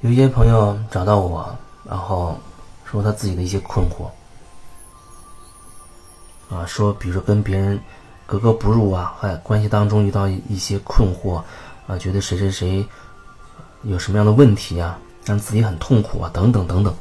[0.00, 2.38] 有一些朋友找到我，然后
[2.84, 4.08] 说他自己的一些困惑，
[6.54, 7.80] 啊，说比如说跟别人
[8.24, 11.42] 格格不入啊，哎，关系当中遇到一些困惑，
[11.88, 12.86] 啊，觉得谁谁谁
[13.82, 16.94] 有什么样的问题啊，让自己很痛苦啊，等等等等。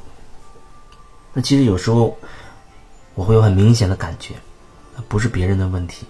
[1.34, 2.18] 那其实有时候
[3.14, 4.34] 我会有很明显的感觉，
[5.08, 6.08] 不是别人的问题，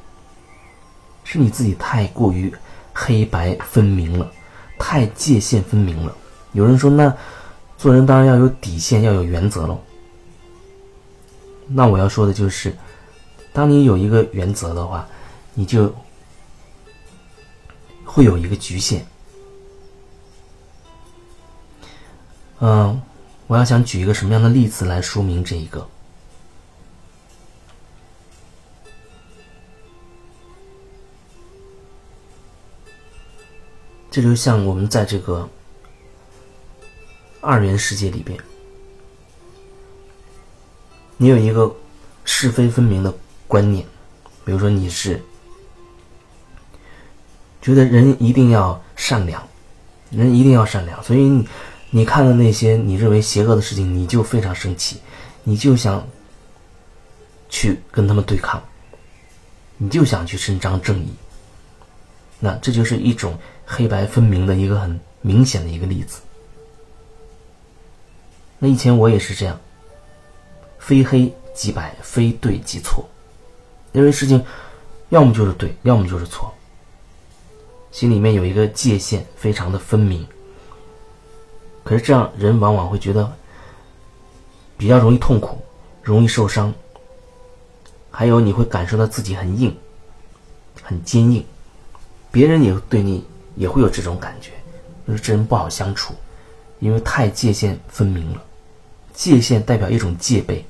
[1.26, 2.56] 是你自己太过于
[2.94, 4.32] 黑白分明了，
[4.80, 6.16] 太界限分明了。
[6.54, 7.16] 有人说：“那
[7.78, 9.80] 做人当然要有底线，要有原则喽。”
[11.70, 12.76] 那我要说的就是，
[13.54, 15.08] 当你有一个原则的话，
[15.54, 15.94] 你就
[18.06, 19.06] 会有一个局限。
[22.60, 23.00] 嗯，
[23.46, 25.88] 我要想举一个什么样的例子来说明这一个？
[34.10, 35.48] 这就像我们在这个。
[37.48, 38.38] 二元世界里边，
[41.16, 41.74] 你有一个
[42.26, 43.14] 是非分明的
[43.48, 43.86] 观念，
[44.44, 45.24] 比如说你是
[47.62, 49.42] 觉得人一定要善良，
[50.12, 51.48] 人一定要善良，所以你
[51.90, 55.00] 你看到那些你认为邪恶的事情，你就非常生气，
[55.46, 56.06] 你就想
[57.48, 58.62] 去跟他们对抗，
[59.78, 61.14] 你就想去伸张正义。
[62.42, 66.20] 那这就是一种黑白分明的一个很明显的一个例子。
[68.60, 69.60] 那以前我也是这样，
[70.80, 73.06] 非黑即白，非对即错，
[73.92, 74.44] 认为事情
[75.10, 76.54] 要么就是对，要么就是错，
[77.92, 80.26] 心里面有一个界限非常的分明。
[81.84, 83.32] 可是这样人往往会觉得
[84.78, 85.58] 比较容易痛苦，
[86.02, 86.74] 容易受伤，
[88.10, 89.76] 还有你会感受到自己很硬，
[90.82, 91.46] 很坚硬，
[92.32, 93.24] 别人也对你
[93.56, 94.52] 也会有这种感觉，
[95.08, 96.14] 就是这人不好相处，
[96.80, 98.44] 因为太界限分明了。
[99.18, 100.64] 界限代表一种戒备，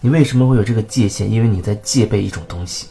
[0.00, 1.30] 你为什么会有这个界限？
[1.30, 2.86] 因为你在戒备一种东西，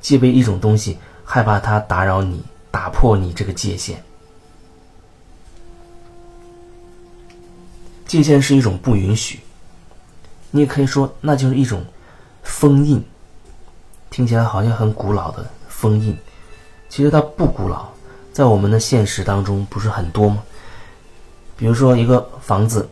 [0.00, 2.40] 戒备一种东西，害怕它打扰你，
[2.70, 4.00] 打破你这个界限。
[8.06, 9.40] 界限是一种不允许，
[10.52, 11.84] 你也可以说那就是一种
[12.44, 13.02] 封印，
[14.10, 16.16] 听起来好像很古老的封印，
[16.88, 17.88] 其实它不古老，
[18.32, 20.40] 在我们的现实当中不是很多吗？
[21.56, 22.88] 比如说一个房子。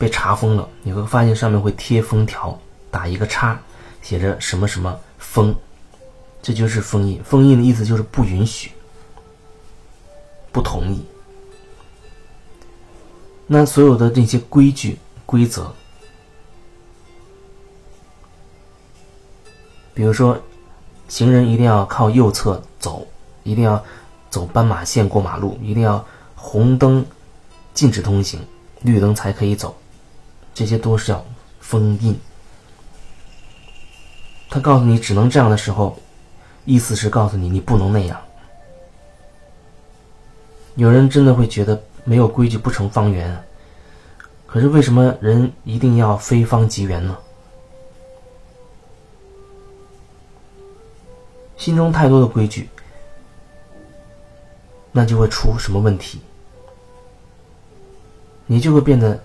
[0.00, 2.58] 被查封了，你会发现上面会贴封条，
[2.90, 3.60] 打一个叉，
[4.00, 5.54] 写着什么什么封，
[6.40, 7.22] 这就是封印。
[7.22, 8.72] 封印的意思就是不允许、
[10.50, 11.04] 不同意。
[13.46, 15.70] 那所有的这些规矩、规则，
[19.92, 20.40] 比如说，
[21.08, 23.06] 行人一定要靠右侧走，
[23.42, 23.84] 一定要
[24.30, 26.02] 走斑马线过马路，一定要
[26.34, 27.04] 红灯
[27.74, 28.40] 禁止通行，
[28.80, 29.76] 绿灯才可以走。
[30.60, 31.24] 这些都是叫
[31.58, 32.14] 封印。
[34.50, 35.98] 他告诉你只能这样的时候，
[36.66, 38.20] 意思是告诉你你不能那样。
[40.74, 43.42] 有人真的会觉得没有规矩不成方圆，
[44.46, 47.16] 可是为什么人一定要非方即圆呢？
[51.56, 52.68] 心中太多的规矩，
[54.92, 56.20] 那就会出什么问题？
[58.44, 59.18] 你就会变得。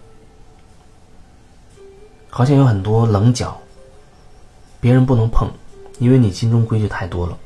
[2.38, 3.58] 好像有很多棱角，
[4.82, 5.50] 别人不能碰，
[6.00, 7.38] 因为你心中规矩太多了。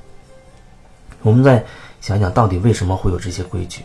[1.21, 1.63] 我们再
[2.01, 3.83] 想想到底为什么会有这些规矩？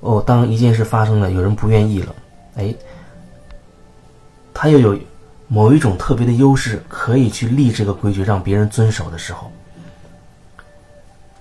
[0.00, 2.12] 哦，当一件事发生了，有人不愿意了，
[2.56, 2.74] 哎，
[4.52, 4.98] 他又有
[5.46, 9.52] 某一种特别的优势，可以去立这个规矩，让别人遵守的时候，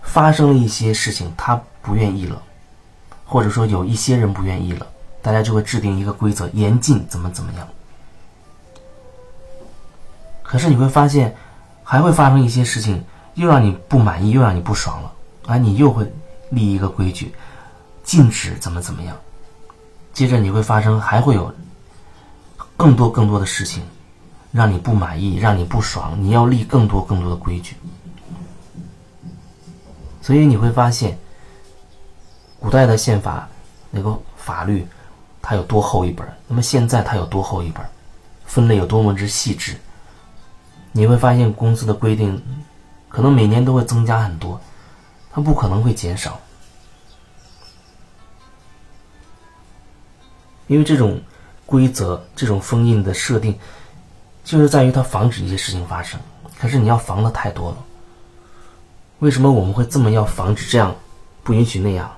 [0.04, 2.40] 发生了一些事情，他不愿意了，
[3.26, 4.86] 或者说有一些人不愿意了，
[5.20, 7.68] 大家就会制定一个规则，严禁怎么怎么样。
[10.50, 11.36] 可是你会发现，
[11.84, 15.14] 还会发生一些事情，又让你不满意，又让你不爽了，
[15.46, 16.12] 而你又会
[16.50, 17.32] 立一个规矩，
[18.04, 19.16] 禁止怎么怎么样。
[20.12, 21.54] 接着你会发生，还会有
[22.76, 23.84] 更多更多的事情，
[24.52, 27.76] 让你不满意，让你不爽，你要立更多更多的规矩。
[30.20, 31.16] 所以你会发现，
[32.60, 33.48] 古代的宪法
[33.92, 34.88] 那个法律，
[35.44, 36.28] 它有多厚一本？
[36.48, 37.86] 那么现在它有多厚一本？
[38.48, 39.76] 分类有多么之细致？
[40.92, 42.42] 你会发现公司的规定
[43.08, 44.60] 可能每年都会增加很多
[45.32, 46.40] 它不可能会减少。
[50.68, 51.20] 因为这种
[51.66, 53.58] 规则这种封印的设定
[54.44, 56.20] 就是在于它防止一些事情发生
[56.58, 57.78] 可是你要防的太多了。
[59.20, 60.96] 为什么我们会这么要防止这样
[61.44, 62.12] 不允许那样？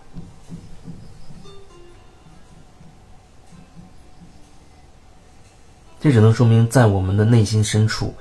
[5.99, 8.15] 这只能说明在我们的内心深处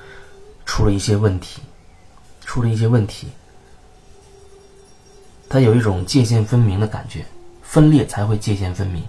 [0.71, 1.61] 出了一些问题，
[2.45, 3.27] 出了一些问题。
[5.49, 7.27] 他有一种界限分明的感觉，
[7.61, 9.03] 分裂才会界限分明。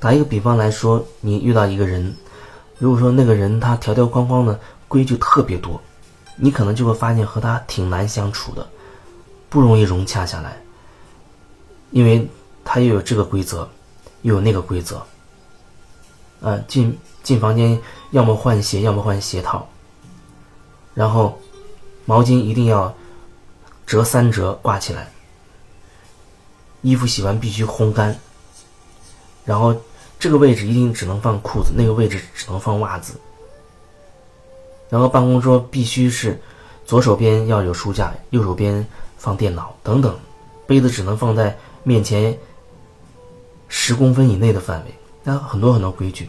[0.00, 2.16] 打一个比方来说，你遇到一个人，
[2.78, 4.58] 如果说那个人他条条框框的
[4.88, 5.78] 规矩特别多，
[6.36, 8.66] 你可能就会发现和他挺难相处的，
[9.50, 10.56] 不容易融洽下来，
[11.90, 12.26] 因为
[12.64, 13.68] 他又有这个规则，
[14.22, 15.04] 又有那个规则。
[16.40, 17.78] 啊，进进房间
[18.10, 19.68] 要么换鞋，要么换鞋套，
[20.94, 21.38] 然后
[22.06, 22.94] 毛巾一定要
[23.86, 25.12] 折三折挂起来，
[26.80, 28.18] 衣服洗完必须烘干，
[29.44, 29.76] 然后。
[30.20, 33.14] 这个位置一定只能放裤子，那个位置只能放袜子。
[34.90, 36.38] 然后办公桌必须是
[36.84, 38.86] 左手边要有书架，右手边
[39.16, 40.14] 放电脑等等。
[40.66, 42.38] 杯子只能放在面前
[43.68, 44.94] 十公分以内的范围。
[45.24, 46.28] 那很多很多规矩。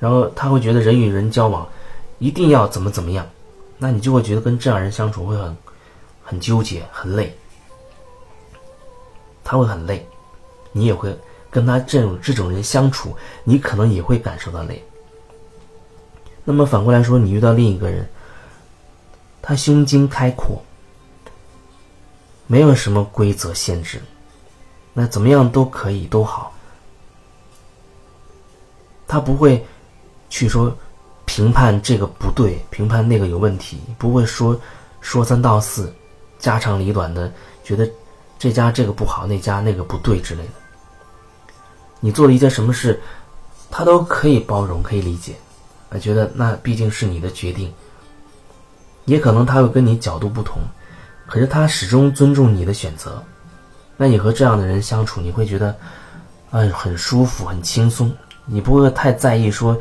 [0.00, 1.66] 然后他会觉得人与人交往
[2.18, 3.24] 一定要怎么怎么样，
[3.78, 5.56] 那你就会觉得跟这样人相处会很
[6.24, 7.32] 很纠结、很累。
[9.44, 10.04] 他会很累，
[10.72, 11.16] 你也会。
[11.56, 14.84] 跟他这种这种人相处，你可能也会感受到累。
[16.44, 18.06] 那么反过来说，你遇到另一个人，
[19.40, 20.62] 他胸襟开阔，
[22.46, 24.02] 没有什么规则限制，
[24.92, 26.52] 那怎么样都可以都好。
[29.08, 29.64] 他不会
[30.28, 30.76] 去说
[31.24, 34.60] 评判这个不对，评判那个有问题，不会说
[35.00, 35.90] 说三道四，
[36.38, 37.32] 家长里短的，
[37.64, 37.90] 觉得
[38.38, 40.65] 这家这个不好，那家那个不对之类的。
[42.06, 43.00] 你做了一件什么事，
[43.68, 45.34] 他都可以包容，可以理解，
[45.90, 47.72] 啊，觉得那毕竟是你的决定。
[49.06, 50.62] 也可能他会跟你角度不同，
[51.26, 53.20] 可是他始终尊重你的选择。
[53.96, 55.76] 那你和这样的人相处，你会觉得，
[56.52, 58.14] 哎，很舒服，很轻松。
[58.44, 59.76] 你不会太在意说，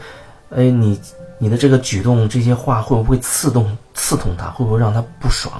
[0.50, 1.00] 哎，你
[1.38, 5.54] 你的这个举动，这些话会不会刺痛刺痛他，会不会让他不爽？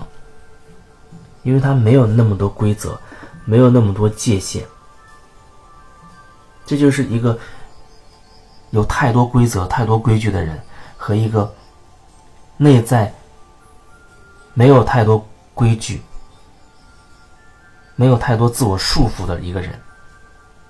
[1.44, 3.00] 因为他没有那么多规则，
[3.46, 4.66] 没有那么多界限。
[6.66, 7.38] 这就是一个
[8.72, 10.60] 有太多规则、太多规矩的人，
[10.98, 11.54] 和一个
[12.58, 13.14] 内在
[14.54, 16.02] 没有太多规矩、
[17.96, 19.80] 没有太多自我束缚的一个人。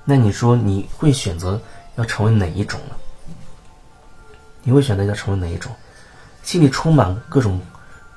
[0.04, 1.60] 那你说你会选择
[1.96, 2.96] 要成为哪一种呢？
[4.64, 5.72] 你会选择要成为哪一种？
[6.44, 7.60] 心里充满各种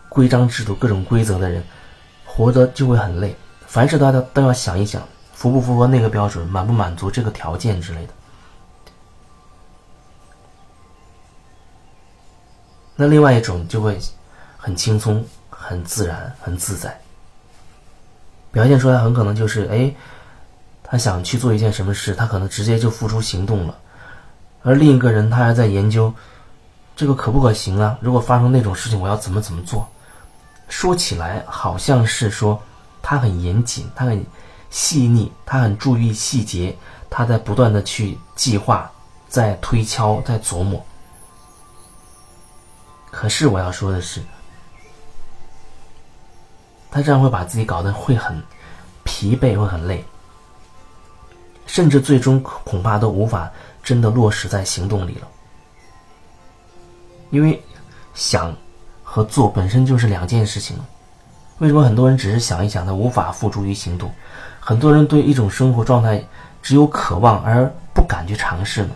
[0.09, 1.63] 规章制度、各种规则的人，
[2.27, 3.35] 活得就会很累，
[3.67, 5.03] 凡事都要都要想一想。
[5.39, 6.45] 符不符合那个标准？
[6.49, 8.13] 满不满足这个条件之类的？
[12.97, 13.97] 那另外一种就会
[14.57, 17.01] 很轻松、很自然、很自在，
[18.51, 19.95] 表现出来很可能就是：哎，
[20.83, 23.75] 他想去做一件什么事，他可能直接就付出行动了；
[24.65, 26.13] 而另一个人，他还在研究
[26.97, 27.97] 这个可不可行啊？
[28.01, 29.89] 如果发生那种事情，我要怎么怎么做？
[30.69, 32.61] 说起来好像是说
[33.01, 34.27] 他很严谨，他很。
[34.71, 36.77] 细腻，他很注意细节，
[37.09, 38.91] 他在不断的去计划，
[39.29, 40.85] 在推敲，在琢磨。
[43.11, 44.23] 可是我要说的是，
[46.91, 48.43] 他这样会把自己搞得会很
[49.05, 50.05] 疲惫，会很累，
[51.67, 53.51] 甚至最终恐怕都无法
[53.83, 55.29] 真的落实在行动里了。
[57.31, 57.63] 因为
[58.15, 58.55] 想
[59.03, 60.79] 和做本身就是两件事情。
[61.59, 64.13] 为什么很多人只是想一想，他无法付诸于行动？
[64.69, 66.23] 很多人对一种生活状态
[66.63, 68.91] 只有渴望而不敢去尝试呢，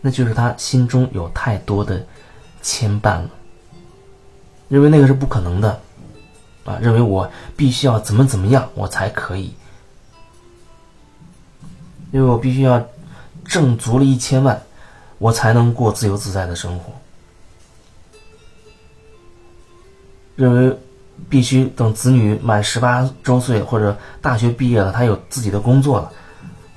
[0.00, 2.02] 那就是他心中有太多的
[2.62, 3.28] 牵绊了，
[4.68, 5.78] 认为那个是不可能的，
[6.64, 9.52] 啊，认为我必须要怎么怎么样我才可以，
[12.10, 12.82] 因为我必须要
[13.44, 14.58] 挣足了一千万，
[15.18, 16.90] 我才能过自由自在的生活，
[20.36, 20.78] 认为。
[21.28, 26.12] 必须等子女满十八周岁或者大学毕业了，他有自己的工作了，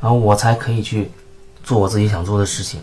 [0.01, 1.09] 然后我才可以去
[1.63, 2.81] 做我自己想做的事情。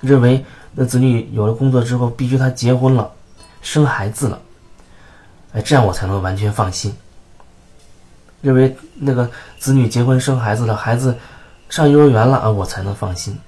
[0.00, 0.44] 认为
[0.74, 3.10] 那子女有了工作之后，必须他结婚了，
[3.60, 4.40] 生孩子了，
[5.52, 6.94] 哎，这样我才能完全放心。
[8.40, 11.14] 认为那个子女结婚生孩子了，孩子
[11.68, 13.38] 上幼儿园了啊，我才能放心。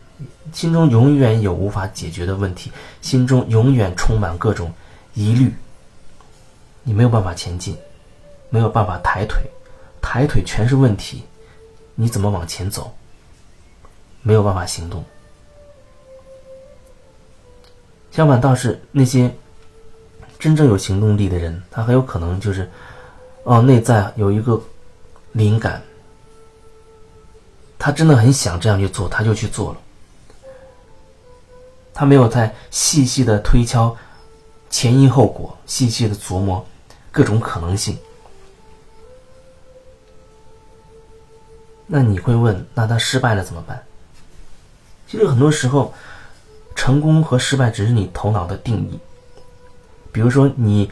[0.52, 2.70] 心中永远有无法解决的问题，
[3.00, 4.70] 心中永远充满各种
[5.14, 5.54] 疑虑。
[6.84, 7.76] 你没有办法前进，
[8.50, 9.42] 没有办法抬腿，
[10.00, 11.22] 抬腿全是问题，
[11.94, 12.92] 你怎么往前走？
[14.22, 15.04] 没有办法行动。
[18.10, 19.34] 相反，倒是那些
[20.38, 22.70] 真正有行动力的人，他很有可能就是，
[23.44, 24.60] 哦，内在有一个
[25.32, 25.82] 灵感，
[27.78, 29.80] 他真的很想这样去做，他就去做了。
[31.94, 33.96] 他没有在细细的推敲
[34.68, 36.64] 前因后果，细细的琢磨
[37.12, 37.96] 各种可能性。
[41.86, 43.80] 那你会问，那他失败了怎么办？
[45.06, 45.94] 其实很多时候，
[46.74, 48.98] 成功和失败只是你头脑的定义。
[50.10, 50.90] 比如说，你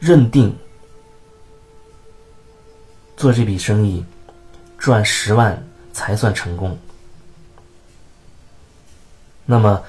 [0.00, 0.56] 认定
[3.16, 4.04] 做这笔生意
[4.78, 6.76] 赚十万才算成功，
[9.46, 9.80] 那么。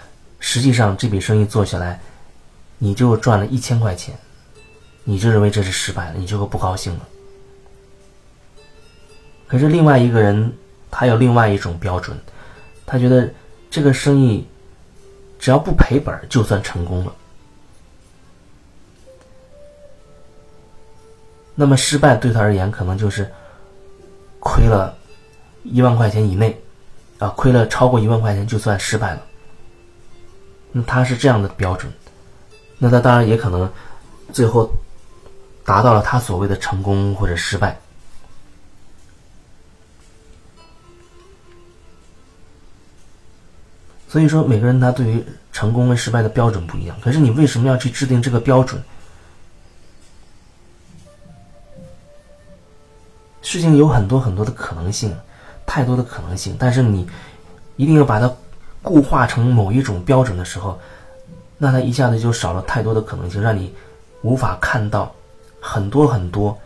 [0.42, 2.00] 实际上，这笔生意做下来，
[2.78, 4.18] 你就赚了一千块钱，
[5.04, 7.08] 你就认为这是失败了，你就会不高兴了。
[9.48, 10.54] 可是另外一个人，
[10.92, 12.18] 他有另外一种标准，
[12.86, 13.28] 他觉得
[13.72, 14.48] 这个生意
[15.40, 17.14] 只要不赔本就算成功了。
[21.56, 23.30] 那么失败对他而言，可能就是
[24.40, 24.96] 亏了
[25.64, 26.58] 一万块钱以内，
[27.18, 29.22] 啊，亏了超过一万块钱就算失败了。
[30.72, 31.92] 那他是这样的标准，
[32.78, 33.68] 那他当然也可能
[34.32, 34.72] 最后
[35.70, 37.78] 达到了他所谓的成功或者失败。
[44.08, 45.24] 所以说，每个人他对于
[45.54, 46.98] 成功跟失败的标准不一样。
[47.00, 48.82] 可是你为什么要去制定这个标准？
[53.44, 55.16] 事情有很多很多的可能性，
[55.66, 57.08] 太多的可能性，但是你
[57.76, 58.34] 一定要把它。
[58.82, 60.80] 固化成某一种标准的时候，
[61.58, 63.76] 那它一下子就少了太多的可能性，让你
[64.22, 65.14] 无法看到
[65.62, 66.58] 很多很多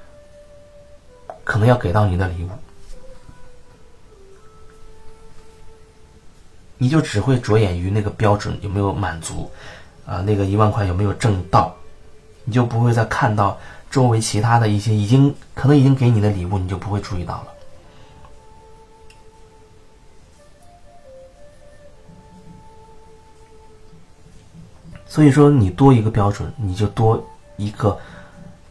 [1.44, 2.50] 可能要给到你的礼物，
[6.78, 9.52] 你就只会着眼于那个标准有没有满足，
[10.06, 11.76] 啊，那个一万块有没有挣到，
[12.46, 13.58] 你就不会再看到
[13.90, 17.48] 周围其他的一些已经可能已经给你的礼物，你就不会注意到了。
[25.06, 27.24] 所以说，你多一个标准，你就多
[27.56, 27.96] 一个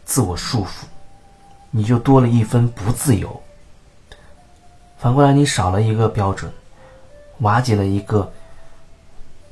[0.05, 0.85] 自我束缚，
[1.71, 3.43] 你就多了一分不自由。
[4.99, 6.53] 反过来，你少了一个标准，
[7.39, 8.31] 瓦解了一个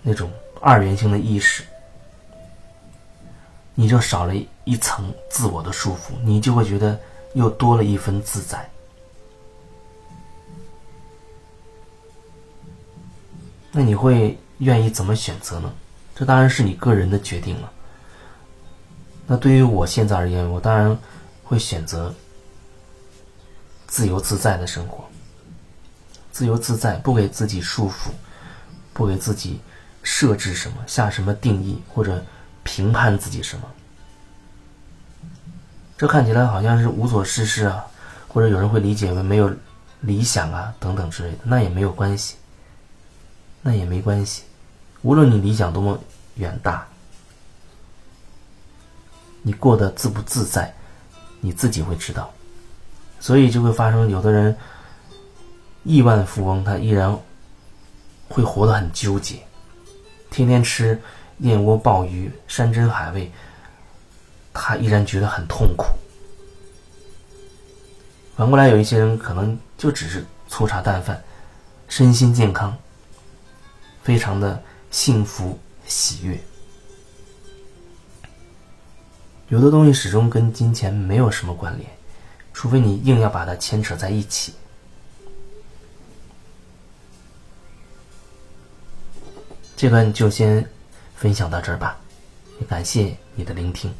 [0.02, 0.30] 那种
[0.60, 1.64] 二元性的意识，
[3.74, 6.98] 你就少了一层自我的束缚，你就会觉得
[7.34, 8.68] 又多了一分自在。
[13.72, 15.72] 那你会愿意怎么选择呢？
[16.14, 17.72] 这当然是你个人的决定了。
[19.30, 20.98] 那对于我现在而言，我当然
[21.44, 22.12] 会选择
[23.86, 25.04] 自由自在的生活。
[26.32, 28.10] 自由自在，不给自己束缚，
[28.92, 29.60] 不给自己
[30.02, 32.24] 设置什么、下什么定义或者
[32.64, 33.68] 评判自己什么。
[35.96, 37.86] 这看起来好像是无所事事啊，
[38.26, 39.54] 或者有人会理解为没有
[40.00, 41.38] 理想啊等等之类的。
[41.44, 42.34] 那也没有关系，
[43.62, 44.42] 那也没关系。
[45.02, 46.00] 无论你理想多么
[46.34, 46.84] 远大，
[49.42, 50.74] 你过得自不自在，
[51.40, 52.30] 你自己会知道。
[53.18, 54.56] 所以就会发生，有的人
[55.84, 57.16] 亿万富翁，他依然
[58.28, 59.42] 会活得很纠结，
[60.30, 61.00] 天天吃
[61.38, 63.30] 燕窝、鲍鱼、山珍海味，
[64.52, 65.86] 他依然觉得很痛苦。
[68.36, 71.22] 反过来，有一些人可能就只是粗茶淡饭，
[71.88, 72.76] 身心健康，
[74.02, 74.62] 非常的。
[74.92, 75.56] 幸福
[75.86, 76.36] 喜悦，
[79.50, 81.90] 有的东西始终跟金钱没有什么关联，
[82.54, 84.54] 除非你硬要把它牵扯在一起。
[89.76, 90.64] 这段就先
[91.16, 91.98] 分享到这儿吧，
[92.60, 93.92] 也感谢你的聆听。